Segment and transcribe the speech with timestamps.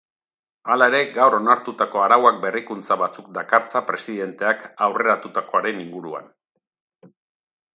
[0.75, 6.33] Halere, gaur onartutako arauak berrikuntza batzuk dakartza presidenteak aurreratutakoaren inguruan.